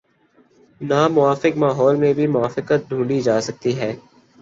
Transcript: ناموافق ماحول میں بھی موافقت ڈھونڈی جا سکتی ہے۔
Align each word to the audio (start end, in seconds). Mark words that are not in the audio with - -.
ناموافق 0.81 1.57
ماحول 1.57 1.95
میں 1.95 2.13
بھی 2.13 2.27
موافقت 2.27 2.89
ڈھونڈی 2.89 3.21
جا 3.21 3.39
سکتی 3.41 3.79
ہے۔ 3.79 3.93